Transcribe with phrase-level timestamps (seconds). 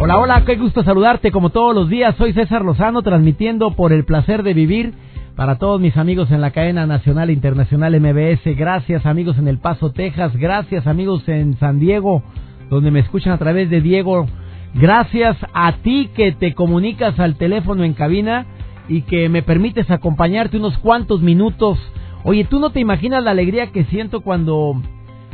[0.00, 2.14] Hola, hola, qué gusto saludarte como todos los días.
[2.14, 4.94] Soy César Lozano transmitiendo por el placer de vivir
[5.34, 8.56] para todos mis amigos en la cadena nacional e internacional MBS.
[8.56, 10.36] Gracias amigos en El Paso, Texas.
[10.36, 12.22] Gracias amigos en San Diego,
[12.70, 14.26] donde me escuchan a través de Diego.
[14.74, 18.46] Gracias a ti que te comunicas al teléfono en cabina
[18.86, 21.76] y que me permites acompañarte unos cuantos minutos.
[22.22, 24.80] Oye, tú no te imaginas la alegría que siento cuando,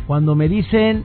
[0.07, 1.05] cuando me dicen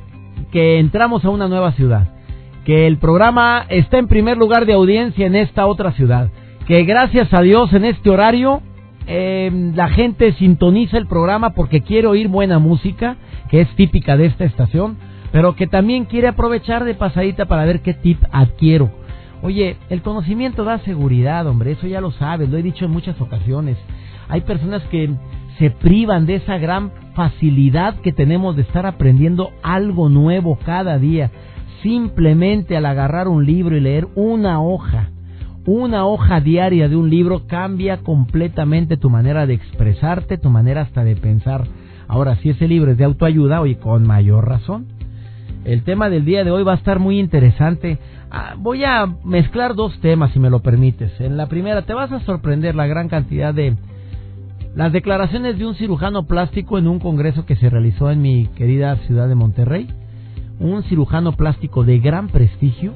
[0.50, 2.19] que entramos a una nueva ciudad
[2.66, 6.30] que el programa está en primer lugar de audiencia en esta otra ciudad,
[6.68, 8.62] que gracias a Dios en este horario
[9.08, 13.18] em, la gente sintoniza el programa porque quiere oír buena música,
[13.50, 14.98] que es típica de esta estación,
[15.32, 18.92] pero que también quiere aprovechar de pasadita para ver qué tip adquiero.
[19.42, 23.20] Oye, el conocimiento da seguridad, hombre, eso ya lo sabes, lo he dicho en muchas
[23.22, 23.78] ocasiones.
[24.28, 25.10] Hay personas que
[25.58, 31.32] se privan de esa gran facilidad que tenemos de estar aprendiendo algo nuevo cada día
[31.82, 35.10] simplemente al agarrar un libro y leer una hoja,
[35.66, 41.04] una hoja diaria de un libro cambia completamente tu manera de expresarte, tu manera hasta
[41.04, 41.66] de pensar.
[42.08, 44.88] Ahora, si ese libro es de autoayuda, hoy con mayor razón.
[45.66, 48.00] El tema del día de hoy va a estar muy interesante.
[48.32, 51.12] Ah, voy a mezclar dos temas, si me lo permites.
[51.20, 53.76] En la primera, te vas a sorprender la gran cantidad de
[54.76, 58.96] las declaraciones de un cirujano plástico en un congreso que se realizó en mi querida
[59.08, 59.88] ciudad de Monterrey
[60.60, 62.94] un cirujano plástico de gran prestigio,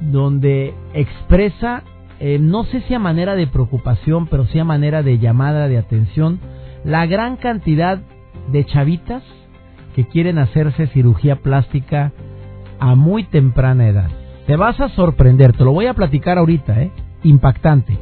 [0.00, 1.82] donde expresa,
[2.18, 5.78] eh, no sé si a manera de preocupación, pero sí a manera de llamada de
[5.78, 6.40] atención,
[6.84, 8.00] la gran cantidad
[8.50, 9.22] de chavitas
[9.94, 12.12] que quieren hacerse cirugía plástica
[12.78, 14.10] a muy temprana edad.
[14.46, 16.92] Te vas a sorprender, te lo voy a platicar ahorita, ¿eh?
[17.24, 17.98] Impactante.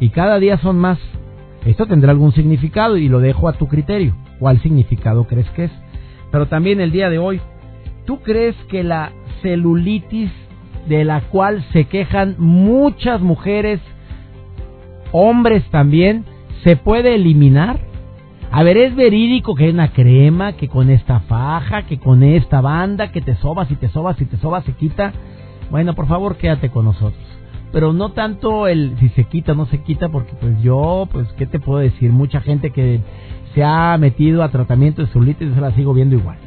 [0.00, 0.98] Y cada día son más.
[1.64, 4.14] Esto tendrá algún significado y lo dejo a tu criterio.
[4.38, 5.72] ¿Cuál significado crees que es?
[6.30, 7.40] Pero también el día de hoy
[8.04, 10.30] ¿Tú crees que la celulitis
[10.88, 13.80] de la cual se quejan muchas mujeres,
[15.12, 16.24] hombres también,
[16.62, 17.80] se puede eliminar?
[18.50, 22.60] A ver, es verídico que hay una crema, que con esta faja, que con esta
[22.60, 25.12] banda, que te sobas y te sobas y te sobas se quita.
[25.70, 27.24] Bueno, por favor, quédate con nosotros.
[27.72, 31.26] Pero no tanto el si se quita o no se quita, porque pues yo, pues,
[31.32, 32.12] ¿qué te puedo decir?
[32.12, 33.00] Mucha gente que
[33.54, 36.43] se ha metido a tratamiento de celulitis, se la sigo viendo igual.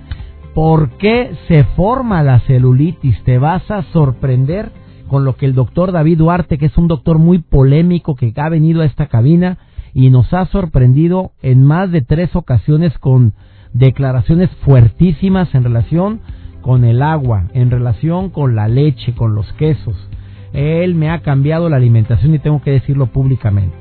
[0.57, 3.23] ¿Por qué se forma la celulitis?
[3.25, 4.71] Te vas a sorprender
[5.07, 8.49] con lo que el doctor David Duarte, que es un doctor muy polémico que ha
[8.49, 9.59] venido a esta cabina
[9.93, 13.33] y nos ha sorprendido en más de tres ocasiones con
[13.73, 16.21] declaraciones fuertísimas en relación
[16.61, 20.09] con el agua, en relación con la leche, con los quesos.
[20.53, 23.77] Él me ha cambiado la alimentación y tengo que decirlo públicamente.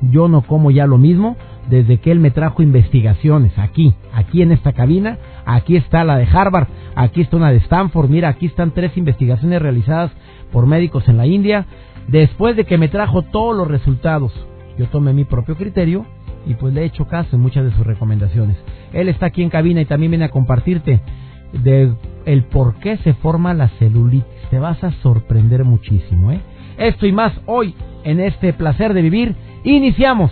[0.00, 1.36] Yo no como ya lo mismo
[1.68, 6.26] desde que él me trajo investigaciones aquí, aquí en esta cabina, aquí está la de
[6.26, 10.10] Harvard, aquí está una de Stanford, mira, aquí están tres investigaciones realizadas
[10.52, 11.66] por médicos en la India,
[12.08, 14.32] después de que me trajo todos los resultados,
[14.78, 16.06] yo tomé mi propio criterio
[16.46, 18.56] y pues le he hecho caso en muchas de sus recomendaciones.
[18.92, 21.00] Él está aquí en cabina y también viene a compartirte
[21.52, 21.92] de
[22.24, 24.26] el por qué se forma la celulitis.
[24.50, 26.40] Te vas a sorprender muchísimo, ¿eh?
[26.78, 27.74] Esto y más hoy
[28.04, 29.34] en este placer de vivir.
[29.64, 30.30] Iniciamos.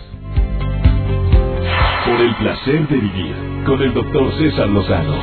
[2.07, 3.35] Por el placer de vivir
[3.65, 5.13] con el doctor César Lozano.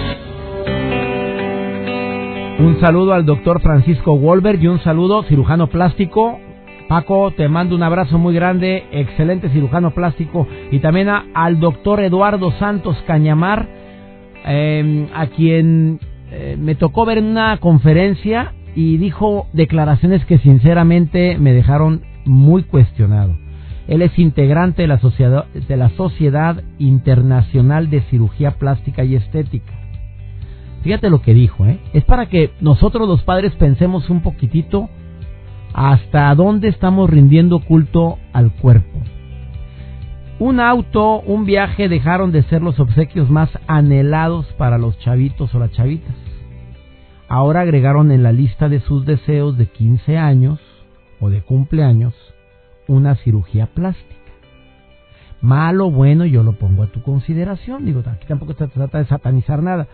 [2.58, 6.38] Un saludo al doctor Francisco Wolver y un saludo cirujano plástico.
[6.86, 10.46] Paco, te mando un abrazo muy grande, excelente cirujano plástico.
[10.70, 13.66] Y también al doctor Eduardo Santos Cañamar,
[14.44, 15.98] em, a quien
[16.30, 22.62] eh, me tocó ver en una conferencia y dijo declaraciones que sinceramente me dejaron muy
[22.62, 23.43] cuestionado.
[23.86, 29.72] Él es integrante de la, Sociedad, Internacional de Cirugía Plástica y Estética.
[30.82, 31.78] Fíjate lo que dijo, ¿eh?
[31.92, 34.88] Es para que nosotros los padres pensemos un poquitito
[35.74, 39.00] hasta dónde estamos rindiendo culto al cuerpo.
[40.38, 45.58] Un auto, un viaje dejaron de ser los obsequios más anhelados para los chavitos o
[45.58, 46.14] las chavitas.
[47.28, 50.60] Ahora agregaron en la lista de sus deseos de 15 años
[51.20, 52.14] o de cumpleaños
[52.88, 54.14] una cirugía plástica.
[55.40, 57.84] Malo, bueno, yo lo pongo a tu consideración.
[57.84, 59.86] Digo, aquí tampoco se trata de satanizar nada.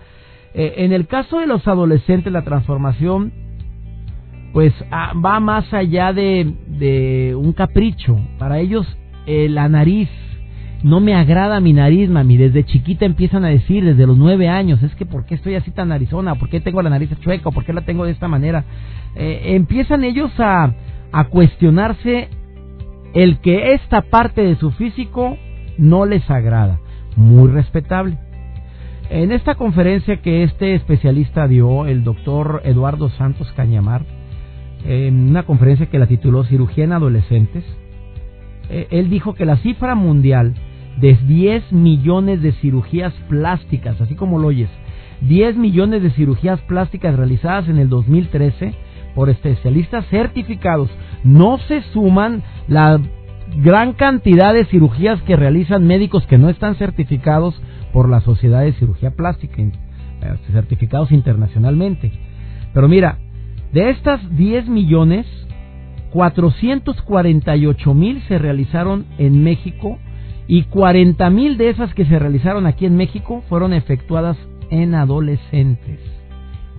[0.55, 3.33] Eh, en el caso de los adolescentes, la transformación
[4.53, 8.19] pues ah, va más allá de, de, un capricho.
[8.39, 8.87] Para ellos
[9.27, 10.09] eh, la nariz,
[10.83, 12.37] no me agrada mi nariz, mami.
[12.37, 15.71] Desde chiquita empiezan a decir, desde los nueve años, es que ¿por qué estoy así
[15.71, 16.35] tan narizona?
[16.35, 17.51] ¿Por qué tengo la nariz chueca?
[17.51, 18.65] ¿Por qué la tengo de esta manera?
[19.15, 20.75] Eh, empiezan ellos a,
[21.13, 22.29] a cuestionarse
[23.15, 25.37] el que esta parte de su físico
[25.79, 26.81] no les agrada.
[27.17, 28.19] Muy respetable.
[29.09, 34.05] En esta conferencia que este especialista dio, el doctor Eduardo Santos Cañamar,
[34.85, 37.65] en una conferencia que la tituló Cirugía en Adolescentes,
[38.69, 40.55] eh, él dijo que la cifra mundial
[41.01, 44.71] de 10 millones de cirugías plásticas, así como lo oyes,
[45.23, 48.75] 10 millones de cirugías plásticas realizadas en el 2013
[49.15, 50.89] por especialistas certificados,
[51.25, 53.01] no se suman la
[53.57, 57.61] gran cantidad de cirugías que realizan médicos que no están certificados
[57.93, 59.71] por la Sociedad de Cirugía Plástica, eh,
[60.53, 62.13] certificados internacionalmente.
[62.73, 63.19] Pero mira,
[63.73, 65.27] de estas 10 millones,
[66.13, 69.99] 448 mil se realizaron en México
[70.47, 74.37] y 40 mil de esas que se realizaron aquí en México fueron efectuadas
[74.71, 76.01] en adolescentes.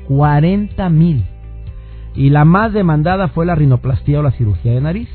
[0.08, 1.24] 40 mil.
[2.16, 5.10] Y la más demandada fue la rinoplastía o la cirugía de nariz.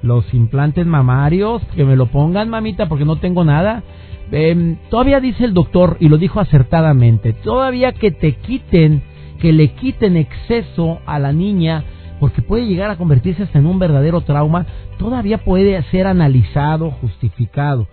[0.00, 3.82] Los implantes mamarios, que me lo pongan, mamita, porque no tengo nada.
[4.30, 9.02] Em, todavía dice el doctor, y lo dijo acertadamente, todavía que te quiten,
[9.40, 11.82] que le quiten exceso a la niña,
[12.20, 14.64] porque puede llegar a convertirse hasta en un verdadero trauma,
[14.96, 17.88] todavía puede ser analizado, justificado.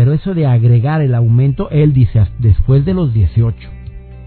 [0.00, 3.68] Pero eso de agregar el aumento, él dice, después de los 18,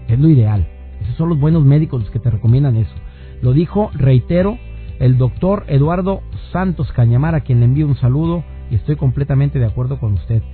[0.06, 0.68] es lo ideal.
[1.02, 2.94] Esos son los buenos médicos los que te recomiendan eso.
[3.42, 4.56] Lo dijo, reitero,
[5.00, 6.22] el doctor Eduardo
[6.52, 10.44] Santos Cañamar, a quien le envío un saludo y estoy completamente de acuerdo con usted.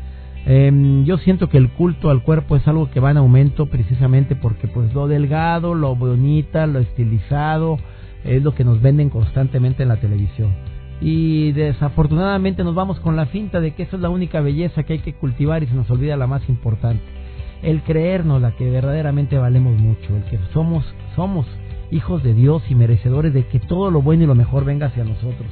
[0.47, 4.37] Em, yo siento que el culto al cuerpo es algo que va en aumento precisamente
[4.37, 7.77] porque pues lo delgado, lo bonita, lo estilizado
[8.25, 10.55] es lo que nos venden constantemente en la televisión.
[11.01, 14.95] Y desafortunadamente nos vamos con la finta de que esa es la única belleza que
[14.95, 17.21] hay que cultivar y se nos olvida la más importante
[17.63, 21.47] el creernos la que verdaderamente valemos mucho, el que somos, somos
[21.91, 25.05] hijos de Dios y merecedores de que todo lo bueno y lo mejor venga hacia
[25.05, 25.49] nosotros.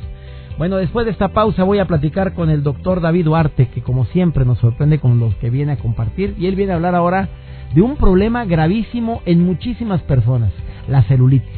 [0.57, 4.07] Bueno, después de esta pausa voy a platicar con el doctor David Duarte, que como
[4.07, 7.29] siempre nos sorprende con los que viene a compartir, y él viene a hablar ahora
[7.75, 10.53] de un problema gravísimo en muchísimas personas,
[10.89, 11.58] la celulitis.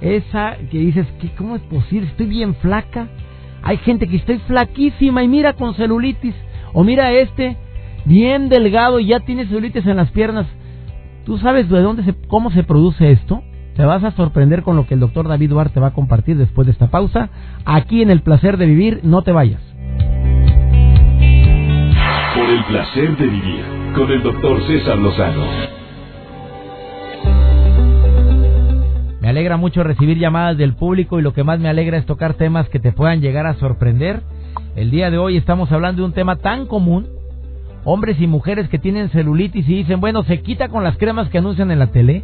[0.00, 2.08] Esa que dices, que ¿cómo es posible?
[2.08, 3.08] Estoy bien flaca.
[3.62, 6.34] Hay gente que estoy flaquísima y mira con celulitis.
[6.72, 7.56] O mira este
[8.04, 10.46] bien delgado y ya tiene celulitis en las piernas.
[11.24, 13.42] ¿Tú sabes de dónde se, cómo se produce esto?
[13.76, 16.66] Te vas a sorprender con lo que el doctor David Duarte va a compartir después
[16.66, 17.30] de esta pausa.
[17.64, 19.60] Aquí en El Placer de Vivir, no te vayas.
[22.34, 23.64] Por el placer de vivir,
[23.94, 25.79] con el doctor César Lozano.
[29.40, 32.68] Alegra mucho recibir llamadas del público y lo que más me alegra es tocar temas
[32.68, 34.20] que te puedan llegar a sorprender.
[34.76, 37.06] El día de hoy estamos hablando de un tema tan común
[37.84, 41.38] hombres y mujeres que tienen celulitis y dicen, bueno, se quita con las cremas que
[41.38, 42.22] anuncian en la tele,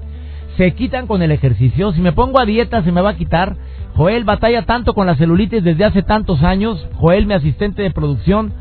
[0.58, 3.56] se quitan con el ejercicio, si me pongo a dieta se me va a quitar.
[3.94, 6.86] Joel batalla tanto con la celulitis desde hace tantos años.
[6.96, 8.52] Joel, mi asistente de producción,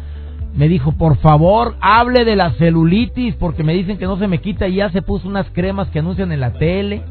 [0.56, 4.40] me dijo, por favor, hable de la celulitis porque me dicen que no se me
[4.40, 7.02] quita y ya se puso unas cremas que anuncian en la tele.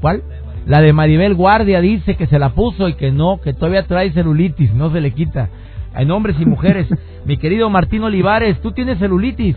[0.00, 0.22] ¿Cuál?
[0.68, 4.12] La de Maribel Guardia dice que se la puso y que no, que todavía trae
[4.12, 5.48] celulitis, no se le quita
[5.96, 6.86] en hombres y mujeres.
[7.24, 9.56] Mi querido Martín Olivares, ¿tú tienes celulitis?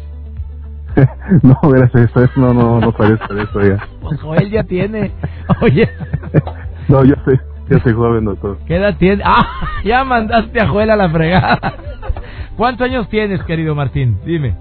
[1.43, 3.85] no, gracias, eso no, no, no parece eso ya.
[4.01, 5.11] Pues Joel ya tiene.
[5.61, 5.89] Oye.
[6.87, 7.37] no, yo soy,
[7.69, 8.57] yo soy joven, doctor.
[8.65, 9.25] ¿Qué edad tienes?
[9.25, 9.45] Ah,
[9.83, 11.73] ya mandaste a Joel a la fregada.
[12.55, 14.17] ¿Cuántos años tienes, querido Martín?
[14.25, 14.55] Dime.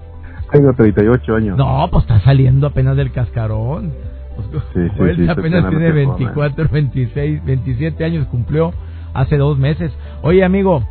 [0.51, 1.57] Tengo 38 años.
[1.57, 3.93] No, pues está saliendo apenas del cascarón.
[4.51, 8.73] Pues, sí, Joel sí, apenas tiene 24, 26, 27 años cumplió
[9.13, 9.91] hace dos meses.
[10.23, 10.83] Oye, amigo,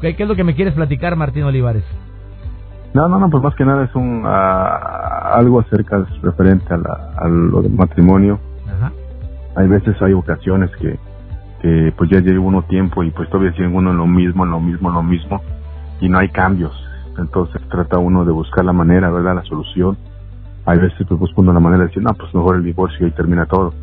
[0.00, 1.84] ¿Qué, es lo que me quieres platicar, Martín Olivares?
[2.94, 7.62] No, no, no, pues más que nada es un algo acerca referente a, la, lo
[7.62, 8.40] del matrimonio.
[8.66, 8.92] Ajá.
[9.56, 10.98] Hay veces, hay ocasiones que,
[11.62, 14.50] que pues ya lleva uno tiempo y pues todavía sigue uno en lo mismo, en
[14.50, 15.40] lo mismo, en lo mismo
[16.00, 16.72] y no hay cambios.
[17.16, 19.36] Entonces trata uno de buscar la manera, ¿verdad?
[19.36, 19.96] La solución
[20.70, 23.46] hay veces pues buscando la manera de decir, no, pues mejor el divorcio y termina
[23.46, 23.74] todo.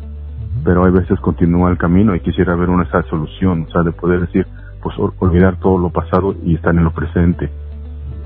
[0.64, 3.92] Pero hay veces continúa el camino y quisiera ver una esa solución, o sea, de
[3.92, 4.46] poder decir,
[4.82, 7.50] pues olvidar todo lo pasado y estar en lo presente.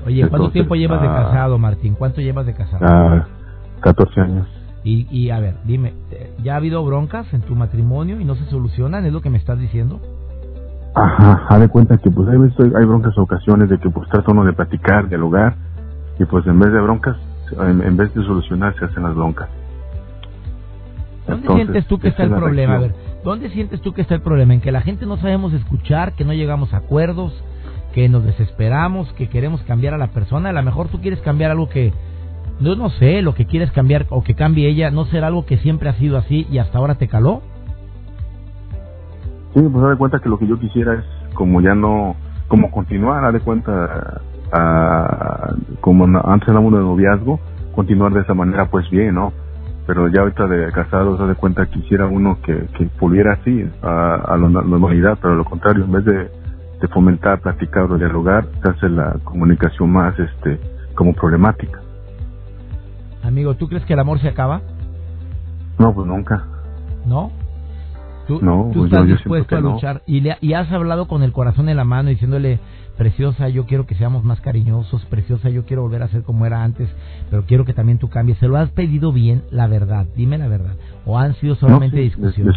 [0.05, 1.95] Oye, ¿cuánto tiempo llevas de ah, casado, Martín?
[1.95, 2.85] ¿Cuánto llevas de casado?
[2.85, 3.25] Ah,
[3.81, 4.47] 14 años.
[4.85, 5.93] Y, y a ver, dime,
[6.41, 9.05] ¿ya ha habido broncas en tu matrimonio y no se solucionan?
[9.05, 9.99] ¿Es lo que me estás diciendo?
[10.95, 14.45] Ajá, haz de cuenta que pues hay, hay broncas ocasiones de que pues trata uno
[14.45, 15.55] de platicar, dialogar,
[16.19, 17.17] y pues en vez de broncas,
[17.51, 19.49] en, vez de solucionar, se hacen las broncas.
[21.27, 22.75] ¿Dónde sientes tú que está el problema?
[22.75, 24.53] A ver, ¿dónde sientes tú que está el problema?
[24.53, 27.33] En que la gente no sabemos escuchar, que no llegamos a acuerdos,
[27.93, 30.49] que nos desesperamos, que queremos cambiar a la persona.
[30.49, 31.93] A lo mejor tú quieres cambiar algo que,
[32.59, 35.57] no, no sé, lo que quieres cambiar o que cambie ella, no será algo que
[35.57, 37.41] siempre ha sido así y hasta ahora te caló.
[39.53, 42.15] Sí, pues de cuenta que lo que yo quisiera es como ya no,
[42.47, 44.21] como continuar, haz de cuenta,
[45.81, 47.39] como antes éramos de noviazgo,
[47.75, 49.33] continuar de esa manera pues bien, ¿no?
[49.85, 54.37] Pero ya ahorita de casados, haz de cuenta quisiera uno que, que volviera así a,
[54.37, 56.31] la normalidad, pero lo contrario, en vez de,
[56.81, 60.59] de fomentar, platicar o dialogar, se hace la comunicación más este
[60.95, 61.81] como problemática.
[63.23, 64.61] Amigo, ¿tú crees que el amor se acaba?
[65.79, 66.45] No, pues nunca.
[67.05, 67.31] ¿No?
[68.27, 71.33] Tú, no, tú pues estás dispuesto a luchar y, le, y has hablado con el
[71.33, 72.59] corazón en la mano diciéndole,
[72.97, 76.63] preciosa, yo quiero que seamos más cariñosos, preciosa, yo quiero volver a ser como era
[76.63, 76.89] antes,
[77.29, 78.37] pero quiero que también tú cambies.
[78.37, 80.05] ¿Se lo has pedido bien, la verdad?
[80.15, 80.75] Dime la verdad.
[81.05, 82.55] ¿O han sido solamente discusiones?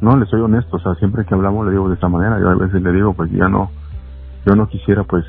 [0.00, 2.48] no, le soy honesto, o sea, siempre que hablamos le digo de esta manera, yo
[2.48, 3.70] a veces le digo, pues ya no,
[4.46, 5.24] yo no quisiera pues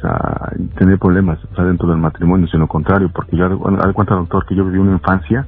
[0.77, 4.77] tener problemas dentro del matrimonio, sino contrario, porque yo, al cuenta doctor que yo viví
[4.77, 5.47] una infancia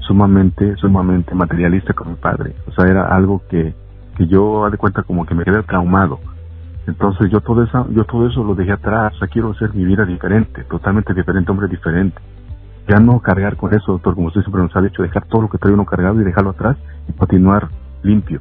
[0.00, 3.74] sumamente, sumamente materialista con mi padre, o sea, era algo que,
[4.16, 6.18] que yo, de cuenta como que me quedé traumado,
[6.86, 9.84] entonces yo todo eso, yo todo eso lo dejé atrás, o sea, quiero hacer mi
[9.84, 12.20] vida diferente, totalmente diferente, hombre diferente.
[12.88, 15.48] Ya no cargar con eso, doctor, como usted siempre nos ha dicho, dejar todo lo
[15.48, 16.76] que trae uno cargado y dejarlo atrás
[17.08, 17.68] y continuar
[18.02, 18.40] limpio.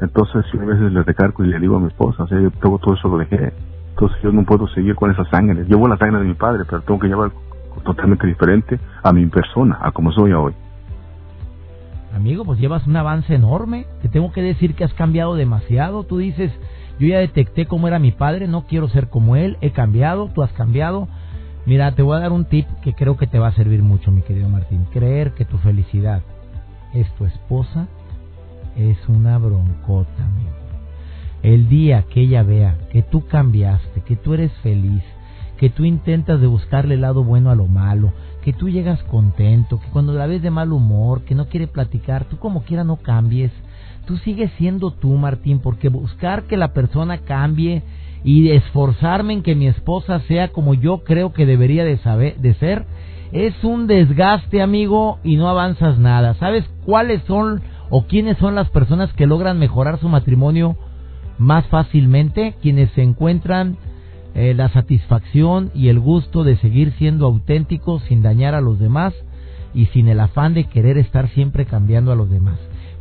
[0.00, 2.50] Entonces, yo a veces le recargo y le digo a mi esposa, o sea, yo
[2.50, 3.52] todo, todo eso lo dejé.
[3.90, 5.64] Entonces, yo no puedo seguir con esa sangre.
[5.64, 7.32] Llevo la sangre de mi padre, pero tengo que llevar
[7.84, 10.52] totalmente diferente a mi persona, a como soy hoy.
[12.14, 13.86] Amigo, pues llevas un avance enorme.
[14.02, 16.04] Te tengo que decir que has cambiado demasiado.
[16.04, 16.52] Tú dices,
[16.98, 20.42] yo ya detecté cómo era mi padre, no quiero ser como él, he cambiado, tú
[20.42, 21.08] has cambiado.
[21.66, 24.10] Mira, te voy a dar un tip que creo que te va a servir mucho,
[24.10, 24.86] mi querido Martín.
[24.92, 26.22] Creer que tu felicidad
[26.94, 27.88] es tu esposa
[28.78, 30.52] es una broncota, amigo.
[31.42, 35.02] El día que ella vea que tú cambiaste, que tú eres feliz,
[35.56, 38.12] que tú intentas de buscarle el lado bueno a lo malo,
[38.42, 42.24] que tú llegas contento, que cuando la ves de mal humor, que no quiere platicar,
[42.24, 43.52] tú como quiera no cambies,
[44.08, 47.82] tú sigues siendo tú, Martín, porque buscar que la persona cambie
[48.24, 52.54] y esforzarme en que mi esposa sea como yo creo que debería de, saber, de
[52.54, 52.86] ser,
[53.32, 56.32] es un desgaste, amigo, y no avanzas nada.
[56.34, 57.60] ¿Sabes cuáles son
[57.90, 60.78] o quiénes son las personas que logran mejorar su matrimonio
[61.36, 62.54] más fácilmente?
[62.62, 63.76] Quienes se encuentran
[64.34, 69.12] eh, la satisfacción y el gusto de seguir siendo auténticos sin dañar a los demás
[69.74, 72.58] y sin el afán de querer estar siempre cambiando a los demás.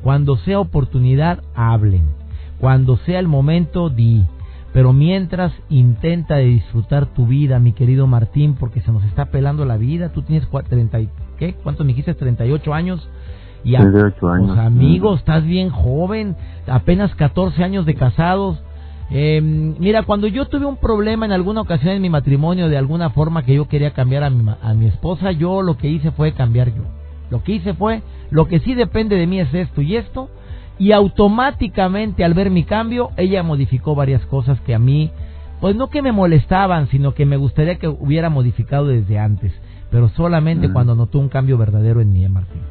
[0.08, 2.06] Cuando sea oportunidad, hablen.
[2.62, 4.24] Cuando sea el momento, di.
[4.72, 9.66] Pero mientras intenta de disfrutar tu vida, mi querido Martín, porque se nos está pelando
[9.66, 10.14] la vida.
[10.14, 11.00] Tú tienes 30
[11.38, 11.56] ¿qué?
[11.56, 12.14] ¿Cuánto me dijiste?
[12.14, 13.06] 38 años.
[13.66, 14.48] Y a, 38 años.
[14.48, 16.38] Pues, amigos, estás bien joven,
[16.68, 18.64] apenas 14 años de casados.
[19.12, 23.10] Eh, mira, cuando yo tuve un problema en alguna ocasión en mi matrimonio, de alguna
[23.10, 26.32] forma que yo quería cambiar a mi, a mi esposa, yo lo que hice fue
[26.32, 26.84] cambiar yo.
[27.30, 30.30] Lo que hice fue, lo que sí depende de mí es esto y esto,
[30.80, 35.12] y automáticamente al ver mi cambio, ella modificó varias cosas que a mí,
[35.60, 39.52] pues no que me molestaban, sino que me gustaría que hubiera modificado desde antes,
[39.90, 42.62] pero solamente cuando notó un cambio verdadero en mí, ¿eh, Martín.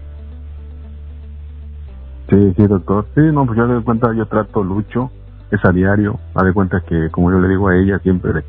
[2.29, 3.07] Sí, sí, doctor.
[3.15, 5.11] Sí, no, pues yo de cuenta, yo trato Lucho,
[5.51, 8.45] es a diario, a de cuenta que como yo le digo a ella, siempre,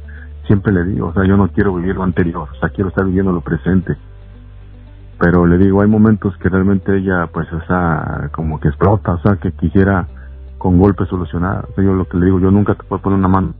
[0.46, 3.06] siempre le digo, o sea, yo no quiero vivir lo anterior, o sea, quiero estar
[3.06, 3.96] viviendo lo presente
[5.20, 9.22] pero le digo, hay momentos que realmente ella, pues, o sea, como que explota, o
[9.22, 10.08] sea, que quisiera
[10.58, 11.66] con golpe solucionar.
[11.70, 13.54] O sea, yo lo que le digo, yo nunca te puedo poner una mano.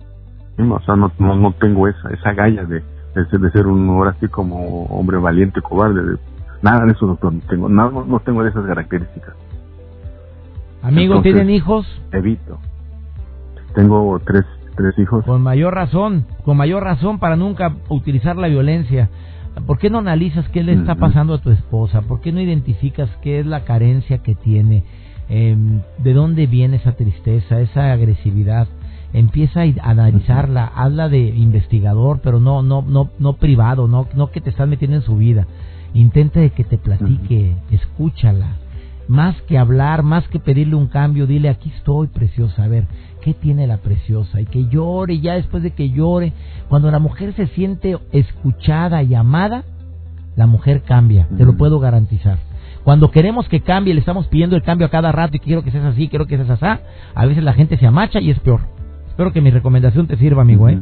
[0.60, 2.84] O sea, no, no, no tengo esa, esa galla de,
[3.14, 6.18] de, ser un ahora así como hombre valiente, cobarde.
[6.62, 7.34] nada de eso, doctor.
[7.34, 9.36] No tengo, no, no tengo de esas características.
[10.82, 11.86] Amigo, ¿tienen hijos?
[12.12, 12.60] Evito.
[13.76, 14.46] Tengo tres,
[14.76, 15.26] tres hijos.
[15.26, 19.10] Con mayor razón, con mayor razón para nunca utilizar la violencia.
[19.66, 22.02] ¿Por qué no analizas qué le está pasando a tu esposa?
[22.02, 24.84] ¿Por qué no identificas qué es la carencia que tiene?
[25.30, 28.68] Em, ¿De dónde viene esa tristeza, esa agresividad?
[29.14, 34.42] Empieza a analizarla, habla de investigador, pero no, no, no, no privado, no, no que
[34.42, 35.48] te estás metiendo en su vida.
[35.94, 38.58] intenta de que te platique, escúchala.
[39.08, 42.86] Más que hablar, más que pedirle un cambio, dile, aquí estoy, preciosa, a ver,
[43.22, 44.42] ¿qué tiene la preciosa?
[44.42, 46.34] Y que llore, ya después de que llore,
[46.68, 49.64] cuando la mujer se siente escuchada y amada,
[50.36, 52.38] la mujer cambia, te lo puedo garantizar.
[52.84, 55.72] Cuando queremos que cambie, le estamos pidiendo el cambio a cada rato y quiero que
[55.72, 56.82] seas así, quiero que seas así,
[57.16, 58.62] a veces la gente se amacha y es peor.
[59.10, 60.80] Espero que mi recomendación te sirva, amigo, ¿eh?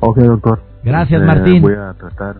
[0.00, 0.62] Ok, doctor.
[0.84, 1.62] Gracias, este, Martín.
[1.62, 2.36] Voy a tratar.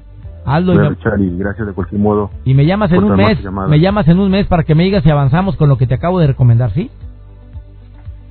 [0.47, 2.31] Hazlo voy a y gracias de cualquier modo.
[2.45, 3.38] Y me llamas en un mes,
[3.69, 5.95] me llamas en un mes para que me digas si avanzamos con lo que te
[5.95, 6.88] acabo de recomendar, ¿sí?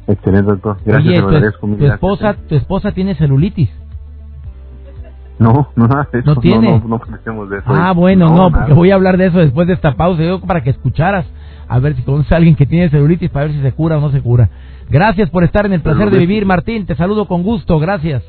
[0.07, 0.77] Excelente, doctor.
[0.86, 1.41] Gracias, Oye,
[1.77, 2.36] tu, esposa, ¿eh?
[2.48, 3.69] tu esposa tiene celulitis.
[5.39, 6.79] No, no nada de ¿No tiene?
[6.79, 7.65] No, no, de eso.
[7.67, 10.24] Ah, bueno, no, porque voy a hablar de eso después de esta pausa.
[10.24, 11.25] Yo para que escucharas,
[11.67, 14.01] a ver si conoces a alguien que tiene celulitis para ver si se cura o
[14.01, 14.50] no se cura.
[14.89, 16.86] Gracias por estar en el placer de vivir, Martín.
[16.86, 17.77] Te saludo con gusto.
[17.79, 18.24] Gracias.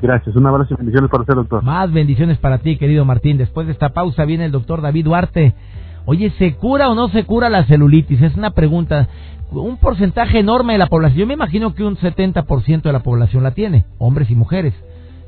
[0.00, 0.36] Gracias.
[0.36, 1.62] Un abrazo y bendiciones para usted, doctor.
[1.62, 3.38] Más bendiciones para ti, querido Martín.
[3.38, 5.54] Después de esta pausa viene el doctor David Duarte.
[6.04, 8.22] Oye, ¿se cura o no se cura la celulitis?
[8.22, 9.08] Es una pregunta.
[9.50, 13.42] Un porcentaje enorme de la población, yo me imagino que un 70% de la población
[13.42, 14.74] la tiene, hombres y mujeres.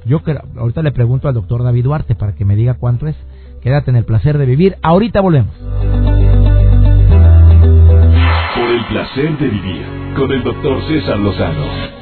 [0.05, 0.21] Yo
[0.57, 3.17] ahorita le pregunto al doctor David Duarte para que me diga cuánto es.
[3.63, 4.77] Quédate en el placer de vivir.
[4.83, 5.55] Ahorita volvemos.
[8.55, 9.87] Por el placer de vivir
[10.17, 12.00] con el doctor César Lozano.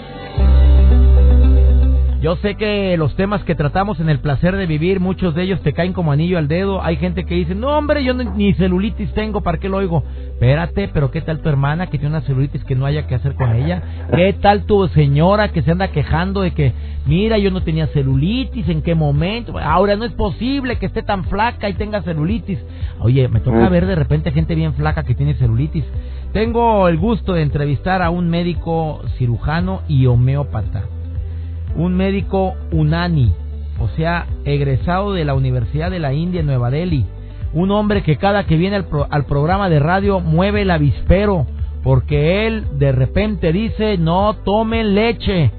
[2.21, 5.61] Yo sé que los temas que tratamos en el placer de vivir, muchos de ellos
[5.61, 6.83] te caen como anillo al dedo.
[6.83, 10.03] Hay gente que dice, no hombre, yo ni celulitis tengo, ¿para qué lo oigo?
[10.33, 13.37] Espérate, pero ¿qué tal tu hermana que tiene una celulitis que no haya que hacer
[13.37, 13.83] con ella?
[14.13, 16.73] ¿Qué tal tu señora que se anda quejando de que,
[17.07, 19.57] mira, yo no tenía celulitis, ¿en qué momento?
[19.57, 22.59] Ahora no es posible que esté tan flaca y tenga celulitis.
[22.99, 25.85] Oye, me toca ver de repente gente bien flaca que tiene celulitis.
[26.33, 30.98] Tengo el gusto de entrevistar a un médico cirujano y homeópata
[31.77, 33.33] un médico unani,
[33.79, 37.07] o sea, egresado de la Universidad de la India en Nueva Delhi,
[37.53, 38.77] un hombre que cada que viene
[39.11, 41.47] al, programa de radio mueve el avispero,
[41.83, 45.51] porque él de repente dice no tomen leche,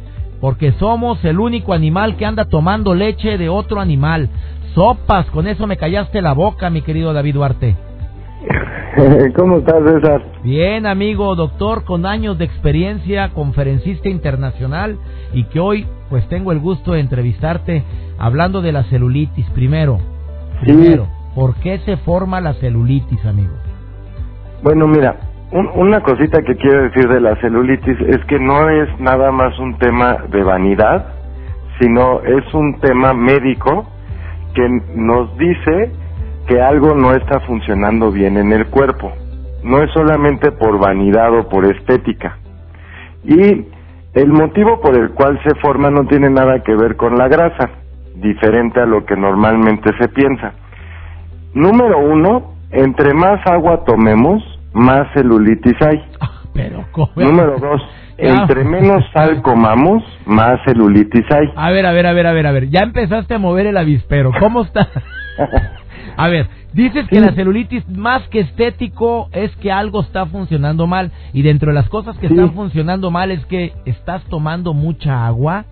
[0.41, 4.29] porque somos el único animal que anda tomando leche de otro animal.
[4.75, 7.75] Sopas, con eso me callaste la boca, mi querido David Duarte.
[9.35, 10.21] ¿Cómo estás, César?
[10.43, 14.97] Bien, amigo, doctor, con años de experiencia, conferencista internacional
[15.33, 17.83] y que hoy pues tengo el gusto de entrevistarte
[18.17, 19.45] hablando de la celulitis.
[19.51, 19.99] Primero,
[20.61, 23.53] primero, ¿por qué se forma la celulitis, amigo?
[24.63, 25.17] Bueno, mira,
[25.51, 29.77] una cosita que quiero decir de la celulitis es que no es nada más un
[29.77, 31.13] tema de vanidad,
[31.79, 33.85] sino es un tema médico
[34.53, 35.91] que nos dice
[36.49, 39.13] que algo no está funcionando bien en el cuerpo.
[39.63, 42.39] No es solamente por vanidad o por estética.
[43.23, 43.67] Y
[44.15, 47.69] el motivo por el cual se forma no tiene nada que ver con la grasa,
[48.15, 50.53] diferente a lo que normalmente se piensa.
[51.53, 54.41] Número uno, entre más agua tomemos,
[54.73, 56.03] más celulitis hay.
[56.19, 56.83] Ah, pero,
[57.15, 57.81] Número dos,
[58.17, 61.53] entre menos sal comamos, más celulitis hay.
[61.55, 62.69] A ver, a ver, a ver, a ver, a ver.
[62.69, 64.31] Ya empezaste a mover el avispero.
[64.39, 64.87] ¿Cómo está?
[66.17, 71.11] A ver, dices que la celulitis más que estético es que algo está funcionando mal
[71.33, 75.65] y dentro de las cosas que están funcionando mal es que estás tomando mucha agua.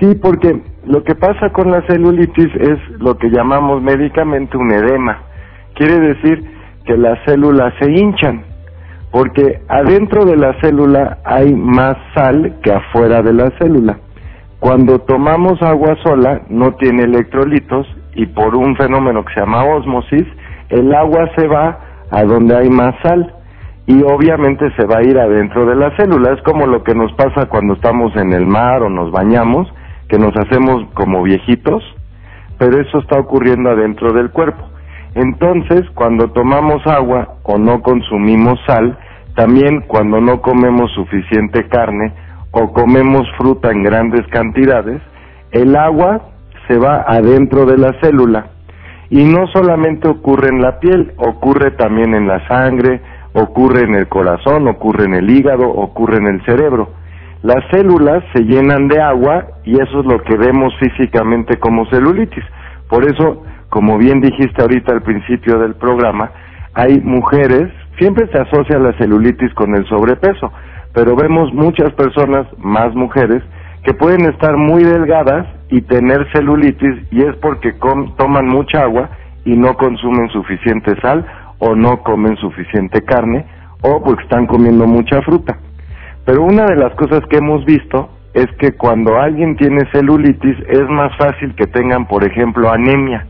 [0.00, 5.22] Sí, porque lo que pasa con la celulitis es lo que llamamos médicamente un edema.
[5.74, 6.44] Quiere decir
[6.84, 8.44] que las células se hinchan,
[9.10, 13.98] porque adentro de la célula hay más sal que afuera de la célula.
[14.60, 20.26] Cuando tomamos agua sola no tiene electrolitos y por un fenómeno que se llama osmosis,
[20.70, 21.78] el agua se va
[22.10, 23.32] a donde hay más sal
[23.86, 26.32] y obviamente se va a ir adentro de la célula.
[26.32, 29.68] Es como lo que nos pasa cuando estamos en el mar o nos bañamos,
[30.08, 31.84] que nos hacemos como viejitos,
[32.58, 34.64] pero eso está ocurriendo adentro del cuerpo.
[35.14, 38.98] Entonces, cuando tomamos agua o no consumimos sal,
[39.34, 42.12] también cuando no comemos suficiente carne
[42.50, 45.02] o comemos fruta en grandes cantidades,
[45.52, 46.22] el agua
[46.68, 48.46] se va adentro de la célula.
[49.08, 53.00] Y no solamente ocurre en la piel, ocurre también en la sangre,
[53.34, 56.90] ocurre en el corazón, ocurre en el hígado, ocurre en el cerebro.
[57.42, 62.44] Las células se llenan de agua y eso es lo que vemos físicamente como celulitis.
[62.88, 66.30] Por eso, como bien dijiste ahorita al principio del programa,
[66.74, 70.52] hay mujeres, siempre se asocia la celulitis con el sobrepeso,
[70.92, 73.42] pero vemos muchas personas, más mujeres,
[73.84, 77.72] que pueden estar muy delgadas y tener celulitis y es porque
[78.16, 79.10] toman mucha agua
[79.44, 81.26] y no consumen suficiente sal
[81.58, 83.46] o no comen suficiente carne
[83.82, 85.58] o porque están comiendo mucha fruta.
[86.24, 90.88] Pero una de las cosas que hemos visto es que cuando alguien tiene celulitis es
[90.88, 93.26] más fácil que tengan, por ejemplo, anemia.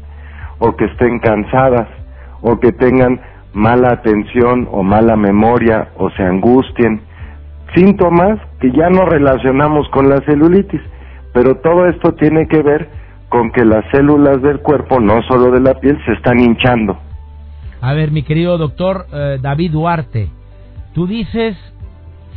[0.58, 1.86] o que estén cansadas
[2.40, 3.20] o que tengan
[3.52, 7.00] mala atención o mala memoria o se angustien.
[7.74, 10.80] Síntomas que ya no relacionamos con la celulitis,
[11.36, 12.88] pero todo esto tiene que ver
[13.28, 16.98] con que las células del cuerpo, no solo de la piel, se están hinchando.
[17.82, 20.30] A ver, mi querido doctor eh, David Duarte,
[20.94, 21.54] tú dices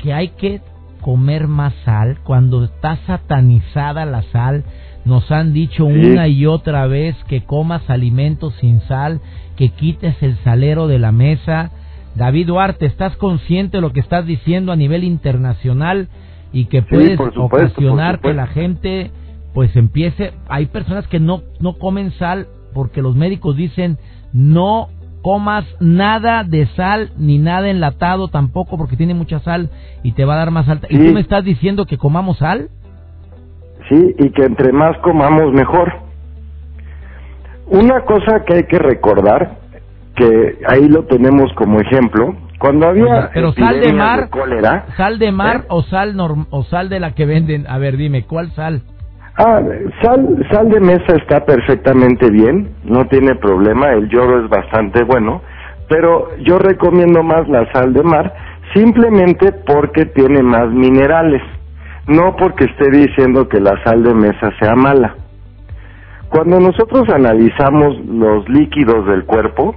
[0.04, 0.60] que hay que
[1.00, 4.66] comer más sal cuando está satanizada la sal.
[5.06, 9.22] Nos han dicho una y otra vez que comas alimentos sin sal,
[9.56, 11.72] que quites el salero de la mesa.
[12.16, 16.10] David Duarte, ¿estás consciente de lo que estás diciendo a nivel internacional
[16.52, 19.12] y que puedes ocasionar que la gente
[19.54, 23.98] pues empiece, hay personas que no, no comen sal porque los médicos dicen
[24.32, 24.90] no
[25.22, 29.70] comas nada de sal ni nada enlatado tampoco porque tiene mucha sal
[30.04, 30.88] y te va a dar más alta.
[30.90, 32.70] ¿Y tú me estás diciendo que comamos sal?
[33.90, 35.92] Sí, y que entre más comamos mejor.
[37.68, 39.58] Una cosa que hay que recordar,
[40.16, 45.32] que ahí lo tenemos como ejemplo, cuando había pero sal de mar, cólera, sal de
[45.32, 45.66] mar ¿eh?
[45.70, 46.16] o sal
[46.50, 48.84] o sal de la que venden, a ver, dime, ¿cuál sal?
[49.38, 49.62] Ah,
[50.04, 55.42] sal, sal de mesa está perfectamente bien, no tiene problema, el yodo es bastante bueno,
[55.88, 58.34] pero yo recomiendo más la sal de mar
[58.74, 61.42] simplemente porque tiene más minerales,
[62.08, 65.16] no porque esté diciendo que la sal de mesa sea mala.
[66.30, 69.76] Cuando nosotros analizamos los líquidos del cuerpo,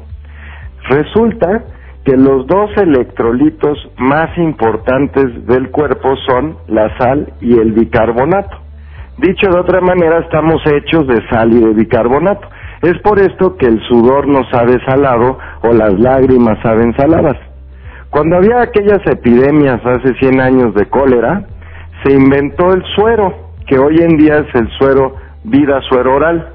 [0.90, 1.62] resulta
[2.04, 8.58] que los dos electrolitos más importantes del cuerpo son la sal y el bicarbonato.
[9.18, 12.48] Dicho de otra manera, estamos hechos de sal y de bicarbonato.
[12.82, 17.36] Es por esto que el sudor no sabe salado o las lágrimas saben saladas.
[18.10, 21.46] Cuando había aquellas epidemias hace 100 años de cólera,
[22.04, 26.48] se inventó el suero, que hoy en día es el suero vida suero oral,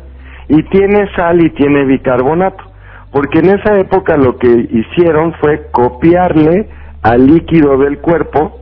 [0.50, 2.64] y tiene sal y tiene bicarbonato,
[3.12, 6.68] porque en esa época lo que hicieron fue copiarle
[7.02, 8.60] al líquido del cuerpo,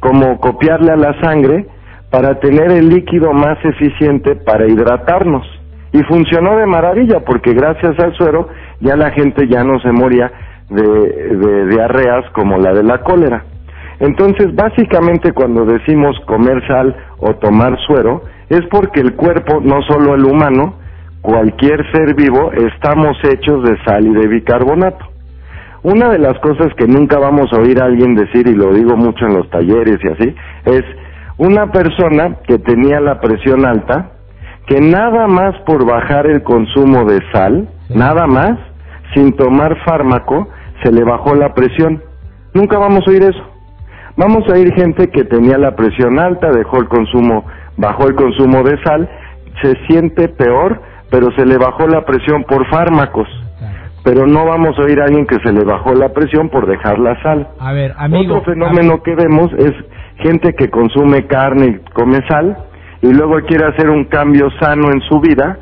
[0.00, 1.66] como copiarle a la sangre,
[2.10, 5.46] para tener el líquido más eficiente para hidratarnos.
[5.92, 8.48] Y funcionó de maravilla porque gracias al suero
[8.80, 10.30] ya la gente ya no se moría
[10.68, 13.44] de, de diarreas como la de la cólera.
[14.00, 20.14] Entonces, básicamente cuando decimos comer sal o tomar suero, es porque el cuerpo, no solo
[20.14, 20.77] el humano,
[21.22, 25.04] cualquier ser vivo, estamos hechos de sal y de bicarbonato.
[25.82, 28.96] Una de las cosas que nunca vamos a oír a alguien decir, y lo digo
[28.96, 30.84] mucho en los talleres y así, es
[31.36, 34.10] una persona que tenía la presión alta,
[34.66, 38.58] que nada más por bajar el consumo de sal, nada más,
[39.14, 40.48] sin tomar fármaco,
[40.82, 42.02] se le bajó la presión.
[42.54, 43.42] Nunca vamos a oír eso.
[44.16, 48.64] Vamos a oír gente que tenía la presión alta, dejó el consumo, bajó el consumo
[48.64, 49.08] de sal,
[49.62, 53.28] se siente peor, pero se le bajó la presión por fármacos.
[54.04, 56.98] Pero no vamos a oír a alguien que se le bajó la presión por dejar
[56.98, 57.48] la sal.
[57.58, 58.36] A ver, amigo.
[58.36, 59.72] Otro fenómeno que vemos es
[60.18, 62.56] gente que consume carne y come sal
[63.02, 65.58] y luego quiere hacer un cambio sano en su vida,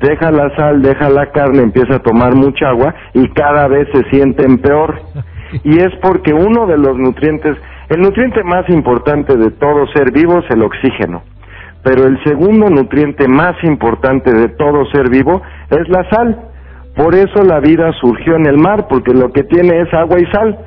[0.00, 4.08] deja la sal, deja la carne, empieza a tomar mucha agua y cada vez se
[4.10, 5.00] sienten peor.
[5.64, 7.56] Y es porque uno de los nutrientes,
[7.88, 11.22] el nutriente más importante de todo ser vivo es el oxígeno,
[11.82, 16.48] pero el segundo nutriente más importante de todo ser vivo es la sal.
[16.96, 20.26] Por eso la vida surgió en el mar, porque lo que tiene es agua y
[20.32, 20.58] sal.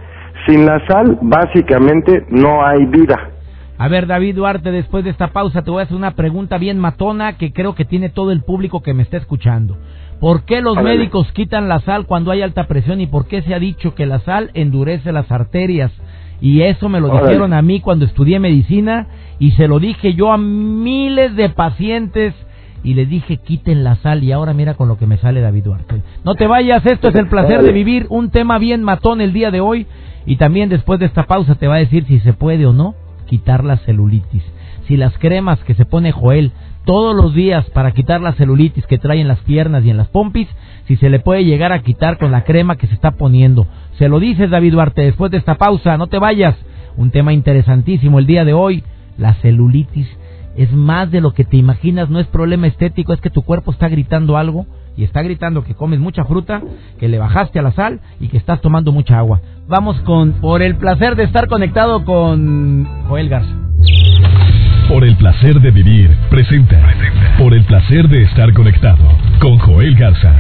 [0.48, 3.32] Sin la sal, básicamente, no hay vida.
[3.78, 6.78] A ver, David Duarte, después de esta pausa te voy a hacer una pregunta bien
[6.78, 9.76] matona que creo que tiene todo el público que me está escuchando.
[10.20, 13.56] ¿Por qué los médicos quitan la sal cuando hay alta presión y por qué se
[13.56, 15.92] ha dicho que la sal endurece las arterias?
[16.42, 19.08] Y eso me lo dijeron a mí cuando estudié medicina
[19.40, 22.34] y se lo dije yo a miles de pacientes
[22.84, 25.66] y les dije quiten la sal y ahora mira con lo que me sale David
[25.66, 26.02] Duarte.
[26.26, 29.52] No te vayas, esto es el placer de vivir, un tema bien matón el día
[29.52, 29.86] de hoy
[30.26, 32.96] y también después de esta pausa te va a decir si se puede o no
[33.28, 34.44] quitar la celulitis.
[34.88, 36.52] Si las cremas que se pone Joel
[36.86, 40.08] todos los días para quitar la celulitis que trae en las piernas y en las
[40.08, 40.48] pompis,
[40.88, 43.68] si se le puede llegar a quitar con la crema que se está poniendo.
[44.02, 46.56] Se lo dices David Duarte después de esta pausa, no te vayas.
[46.98, 48.84] Un tema interesantísimo el día de hoy,
[49.20, 50.08] la celulitis
[50.58, 53.70] es más de lo que te imaginas, no es problema estético, es que tu cuerpo
[53.70, 54.66] está gritando algo
[54.98, 56.64] y está gritando que comes mucha fruta,
[57.00, 59.40] que le bajaste a la sal y que estás tomando mucha agua.
[59.68, 63.56] Vamos con por el placer de estar conectado con Joel Garza.
[64.90, 66.82] Por el placer de vivir, presenta.
[67.38, 69.04] Por el placer de estar conectado
[69.40, 70.34] con Joel Garza.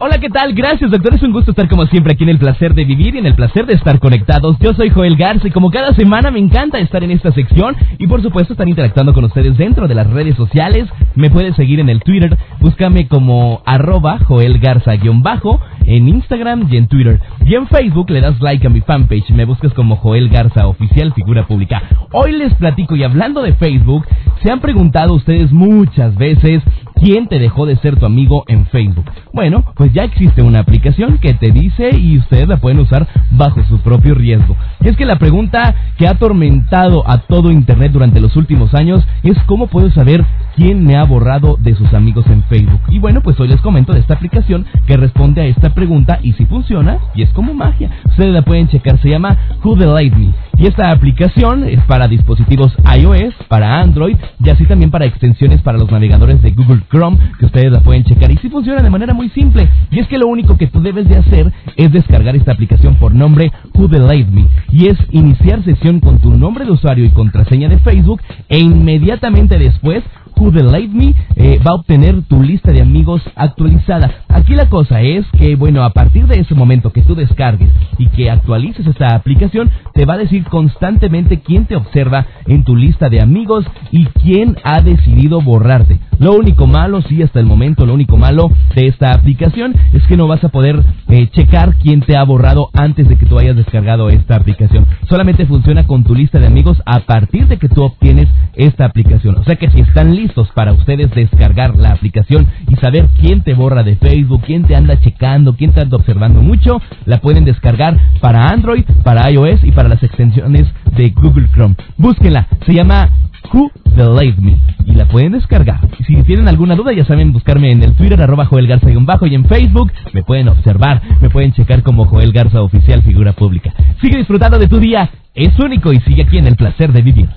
[0.00, 0.54] Hola, ¿qué tal?
[0.54, 1.14] Gracias, doctor.
[1.14, 3.34] Es un gusto estar como siempre aquí en el placer de vivir y en el
[3.34, 4.56] placer de estar conectados.
[4.60, 8.06] Yo soy Joel Garza y como cada semana me encanta estar en esta sección y
[8.06, 10.88] por supuesto estar interactuando con ustedes dentro de las redes sociales.
[11.16, 16.86] Me puedes seguir en el Twitter, búscame como arroba Joel Garza-bajo en Instagram y en
[16.86, 17.20] Twitter.
[17.44, 21.12] Y en Facebook le das like a mi fanpage, me buscas como Joel Garza Oficial
[21.12, 21.82] Figura Pública.
[22.12, 24.06] Hoy les platico y hablando de Facebook,
[24.44, 26.62] se han preguntado ustedes muchas veces
[27.00, 29.04] ¿Quién te dejó de ser tu amigo en Facebook?
[29.32, 33.62] Bueno, pues ya existe una aplicación que te dice y ustedes la pueden usar bajo
[33.64, 34.56] su propio riesgo.
[34.80, 39.36] Es que la pregunta que ha atormentado a todo Internet durante los últimos años es
[39.46, 40.24] cómo puedo saber
[40.58, 42.80] quién me ha borrado de sus amigos en Facebook.
[42.88, 46.32] Y bueno, pues hoy les comento de esta aplicación que responde a esta pregunta y
[46.32, 47.92] si funciona, y es como magia.
[48.06, 50.32] Ustedes la pueden checar, se llama Who Light Me.
[50.58, 55.78] Y esta aplicación es para dispositivos iOS, para Android y así también para extensiones para
[55.78, 58.32] los navegadores de Google Chrome que ustedes la pueden checar.
[58.32, 59.68] Y si funciona de manera muy simple.
[59.92, 63.14] Y es que lo único que tú debes de hacer es descargar esta aplicación por
[63.14, 64.48] nombre Who Light Me.
[64.72, 69.56] Y es iniciar sesión con tu nombre de usuario y contraseña de Facebook e inmediatamente
[69.56, 70.02] después
[70.38, 74.24] Who Light Me eh, va a obtener tu lista de amigos actualizada.
[74.28, 78.06] Aquí la cosa es que, bueno, a partir de ese momento que tú descargues y
[78.08, 83.08] que actualices esta aplicación, te va a decir constantemente quién te observa en tu lista
[83.08, 85.98] de amigos y quién ha decidido borrarte.
[86.18, 90.16] Lo único malo, sí, hasta el momento, lo único malo de esta aplicación es que
[90.16, 93.56] no vas a poder eh, checar quién te ha borrado antes de que tú hayas
[93.56, 94.86] descargado esta aplicación.
[95.08, 99.36] Solamente funciona con tu lista de amigos a partir de que tú obtienes esta aplicación.
[99.36, 103.54] O sea que si están listos, para ustedes descargar la aplicación y saber quién te
[103.54, 107.98] borra de Facebook, quién te anda checando, quién te anda observando mucho, la pueden descargar
[108.20, 111.76] para Android, para iOS y para las extensiones de Google Chrome.
[111.96, 113.10] Búsquenla, se llama
[113.52, 115.80] Who Believe Me y la pueden descargar.
[116.06, 119.34] Si tienen alguna duda ya saben buscarme en el Twitter arroba Joel Garza bajo y
[119.34, 123.72] en Facebook me pueden observar, me pueden checar como Joel Garza Oficial Figura Pública.
[124.00, 127.28] Sigue disfrutando de tu día, es único y sigue aquí en el placer de vivir.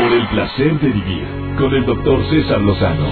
[0.00, 1.26] Por el placer de vivir
[1.58, 3.06] con el doctor César Lozano.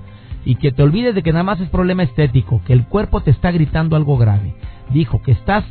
[0.45, 3.33] y que te olvides de que nada más es problema estético, que el cuerpo te
[3.33, 4.55] está gritando algo grave.
[4.91, 5.65] Dijo que estás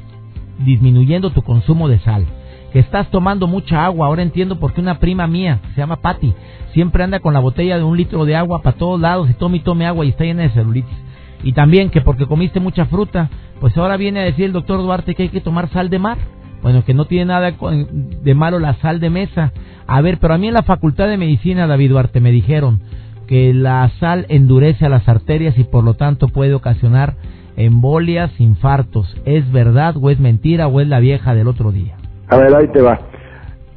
[0.65, 2.25] disminuyendo tu consumo de sal
[2.73, 4.07] que estás tomando mucha agua.
[4.07, 6.33] Ahora entiendo por qué una prima mía, se llama Patty,
[6.73, 9.57] siempre anda con la botella de un litro de agua para todos lados y tome
[9.57, 10.97] y tome agua y está llena de celulitis.
[11.43, 13.29] Y también que porque comiste mucha fruta,
[13.61, 16.17] pues ahora viene a decir el doctor Duarte que hay que tomar sal de mar.
[16.63, 19.51] Bueno, que no tiene nada de malo la sal de mesa.
[19.85, 22.81] A ver, pero a mí en la Facultad de Medicina, David Duarte, me dijeron
[23.27, 27.17] que la sal endurece a las arterias y por lo tanto puede ocasionar
[27.57, 29.13] embolias, infartos.
[29.25, 31.97] ¿Es verdad o es mentira o es la vieja del otro día?
[32.33, 32.97] A ver, ahí te va.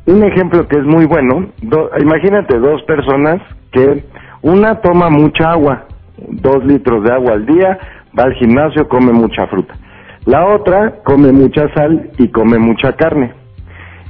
[0.06, 1.46] Un ejemplo que es muy bueno,
[2.00, 4.02] imagínate dos personas que
[4.40, 5.84] una toma mucha agua,
[6.16, 7.78] dos litros de agua al día,
[8.18, 9.74] va al gimnasio, come mucha fruta.
[10.24, 13.34] La otra come mucha sal y come mucha carne.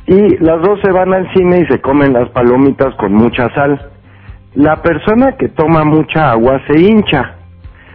[0.06, 3.90] Y las dos se van al cine y se comen las palomitas con mucha sal.
[4.54, 7.34] La persona que toma mucha agua se hincha.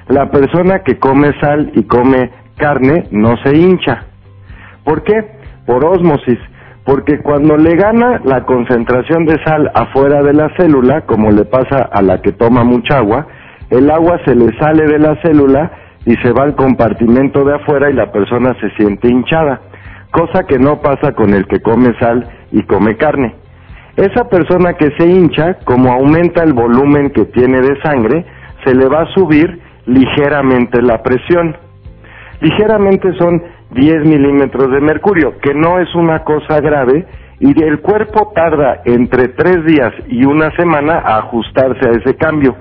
[0.10, 4.04] La persona que come sal y come carne no se hincha.
[4.84, 5.41] ¿Por qué?
[5.66, 6.40] Por ósmosis,
[6.86, 11.90] porque cuando le gana la concentración de sal afuera de la célula, como le pasa
[11.92, 13.28] a la que toma mucha agua,
[13.70, 15.72] el agua se le sale de la célula
[16.06, 19.62] y se va al compartimento de afuera y la persona se siente hinchada,
[20.12, 23.36] cosa que no pasa con el que come sal y come carne.
[23.96, 28.26] Esa persona que se hincha, como aumenta el volumen que tiene de sangre,
[28.66, 31.56] se le va a subir ligeramente la presión.
[32.40, 37.06] Ligeramente son 10 milímetros de mercurio, que no es una cosa grave
[37.40, 42.56] y el cuerpo tarda entre tres días y una semana a ajustarse a ese cambio.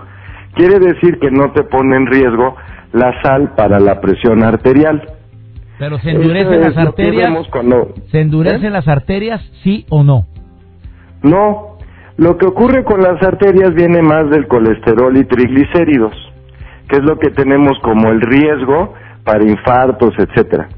[0.55, 2.57] Quiere decir que no te pone en riesgo
[2.93, 5.03] la sal para la presión arterial.
[5.79, 7.47] Pero se endurecen las arterias.
[8.11, 8.71] ¿Se endurecen ¿Eh?
[8.71, 10.27] las arterias, sí o no?
[11.23, 11.77] No.
[12.17, 16.13] Lo que ocurre con las arterias viene más del colesterol y triglicéridos,
[16.89, 18.95] que es lo que tenemos como el riesgo
[19.25, 20.69] para infartos, etcétera.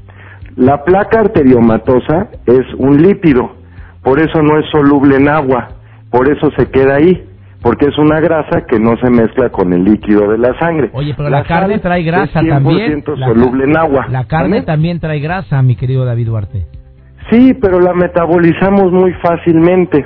[0.55, 3.55] La placa arteriomatosa es un lípido,
[4.03, 5.69] por eso no es soluble en agua,
[6.11, 7.23] por eso se queda ahí,
[7.61, 10.91] porque es una grasa que no se mezcla con el líquido de la sangre.
[10.93, 13.03] Oye, pero la, carne trae grasa es 100% también.
[13.03, 14.07] soluble en agua.
[14.09, 16.67] La carne también trae grasa, mi querido David Duarte.
[17.31, 20.05] Sí, pero la metabolizamos muy fácilmente.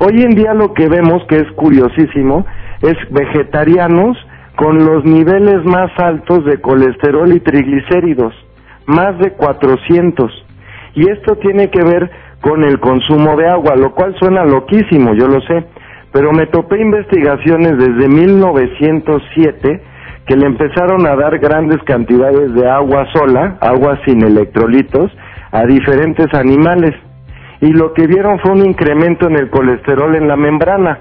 [0.00, 2.44] Hoy en día lo que vemos, que es curiosísimo,
[2.82, 4.16] es vegetarianos
[4.56, 8.34] con los niveles más altos de colesterol y triglicéridos,
[8.88, 10.32] más de 400.
[10.94, 15.28] Y esto tiene que ver con el consumo de agua, lo cual suena loquísimo, yo
[15.28, 15.64] lo sé,
[16.12, 19.82] pero me topé investigaciones desde 1907
[20.26, 25.10] que le empezaron a dar grandes cantidades de agua sola, agua sin electrolitos,
[25.52, 26.94] a diferentes animales
[27.60, 31.00] y lo que vieron fue un incremento en el colesterol en la membrana.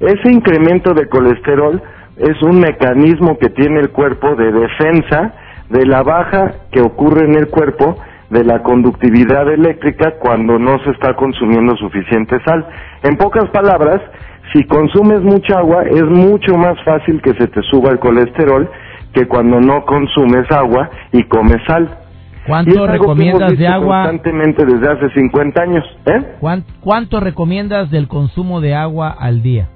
[0.00, 1.80] Ese incremento de colesterol
[2.16, 5.34] es un mecanismo que tiene el cuerpo de defensa
[5.70, 7.96] de la baja que ocurre en el cuerpo
[8.30, 12.66] de la conductividad eléctrica cuando no se está consumiendo suficiente sal.
[13.02, 14.00] En pocas palabras,
[14.52, 18.68] si consumes mucha agua es mucho más fácil que se te suba el colesterol
[19.12, 21.88] que cuando no consumes agua y comes sal.
[22.46, 24.04] ¿Cuánto recomiendas de agua?
[24.06, 25.84] Constantemente desde hace 50 años.
[26.06, 26.62] ¿eh?
[26.80, 29.68] ¿Cuánto recomiendas del consumo de agua al día?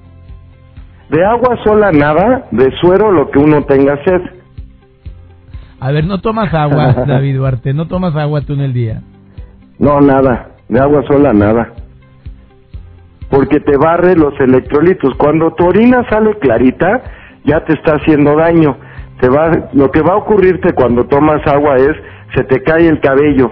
[1.11, 4.42] De agua sola nada, de suero lo que uno tenga sed.
[5.83, 9.03] A ver, no tomas agua, David Duarte, no tomas agua tú en el día.
[9.81, 11.73] No, nada, de agua sola nada.
[13.29, 15.13] Porque te barre los electrolitos.
[15.17, 17.03] Cuando tu orina sale clarita,
[17.45, 18.77] ya te está haciendo daño.
[19.21, 21.97] Te va, lo que va a ocurrirte cuando tomas agua es
[22.37, 23.51] se te cae el cabello,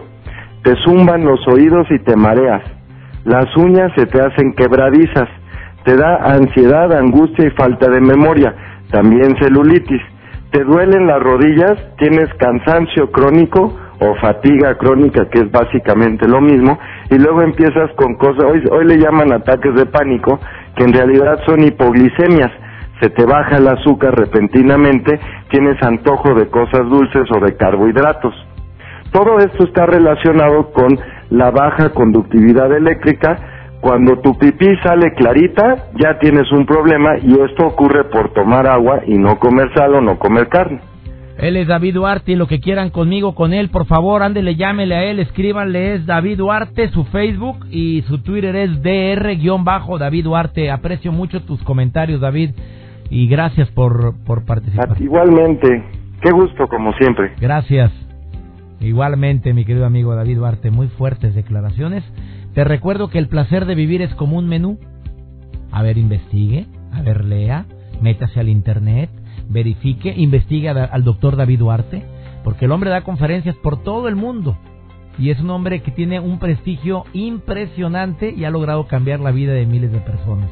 [0.63, 2.63] te zumban los oídos y te mareas,
[3.25, 5.29] las uñas se te hacen quebradizas,
[5.85, 8.55] te da ansiedad, angustia y falta de memoria,
[8.91, 10.01] también celulitis,
[10.51, 16.79] te duelen las rodillas, tienes cansancio crónico o fatiga crónica, que es básicamente lo mismo,
[17.11, 20.41] y luego empiezas con cosas, hoy, hoy le llaman ataques de pánico,
[20.77, 22.51] que en realidad son hipoglicemias,
[23.01, 28.35] se te baja el azúcar repentinamente, tienes antojo de cosas dulces o de carbohidratos.
[29.13, 30.99] Todo esto está relacionado con
[31.31, 33.39] la baja conductividad eléctrica.
[33.81, 39.01] Cuando tu pipí sale clarita, ya tienes un problema y esto ocurre por tomar agua
[39.07, 40.81] y no comer sal o no comer carne.
[41.39, 44.95] Él es David Duarte y lo que quieran conmigo, con él, por favor, ándele, llámele
[44.95, 50.71] a él, escríbanle, es David Duarte, su Facebook y su Twitter es DR-David Duarte.
[50.71, 52.51] Aprecio mucho tus comentarios, David,
[53.09, 55.01] y gracias por, por participar.
[55.01, 55.83] Igualmente,
[56.21, 57.33] qué gusto como siempre.
[57.41, 57.91] Gracias.
[58.81, 62.05] Igualmente, mi querido amigo David Duarte, muy fuertes declaraciones.
[62.61, 64.79] Te recuerdo que el placer de vivir es como un menú.
[65.73, 67.65] A ver, investigue, a ver, lea,
[68.03, 69.09] métase al internet,
[69.49, 72.05] verifique, investigue al doctor David Duarte,
[72.45, 74.59] porque el hombre da conferencias por todo el mundo
[75.19, 79.55] y es un hombre que tiene un prestigio impresionante y ha logrado cambiar la vida
[79.55, 80.51] de miles de personas.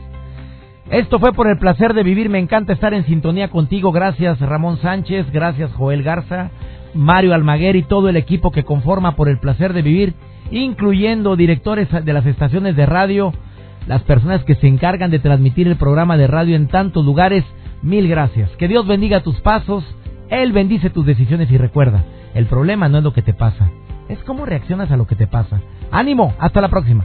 [0.90, 2.30] Esto fue por el placer de vivir.
[2.30, 3.92] Me encanta estar en sintonía contigo.
[3.92, 6.52] Gracias Ramón Sánchez, gracias Joel Garza,
[6.98, 10.14] Mario Almaguer y todo el equipo que conforma por el placer de vivir,
[10.50, 13.32] incluyendo directores de las estaciones de radio,
[13.87, 17.44] las personas que se encargan de transmitir el programa de radio en tantos lugares.
[17.82, 18.50] Mil gracias.
[18.56, 19.84] Que Dios bendiga tus pasos,
[20.28, 23.70] Él bendice tus decisiones y recuerda, el problema no es lo que te pasa,
[24.08, 25.61] es cómo reaccionas a lo que te pasa.
[25.92, 27.04] Ánimo, hasta la próxima.